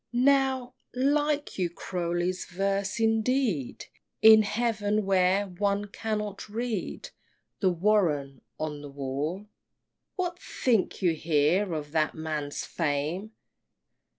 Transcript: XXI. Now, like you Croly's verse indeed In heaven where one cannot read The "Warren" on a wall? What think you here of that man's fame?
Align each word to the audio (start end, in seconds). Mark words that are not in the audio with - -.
XXI. 0.15 0.19
Now, 0.23 0.73
like 0.95 1.59
you 1.59 1.69
Croly's 1.69 2.45
verse 2.45 2.99
indeed 2.99 3.85
In 4.23 4.41
heaven 4.41 5.05
where 5.05 5.45
one 5.45 5.85
cannot 5.89 6.49
read 6.49 7.11
The 7.59 7.69
"Warren" 7.69 8.41
on 8.59 8.83
a 8.83 8.87
wall? 8.89 9.45
What 10.15 10.39
think 10.39 11.03
you 11.03 11.13
here 11.13 11.71
of 11.75 11.91
that 11.91 12.15
man's 12.15 12.65
fame? 12.65 13.33